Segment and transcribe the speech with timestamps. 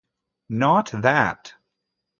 [0.49, 1.53] Not that!